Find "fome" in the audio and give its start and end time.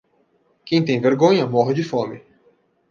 1.83-2.23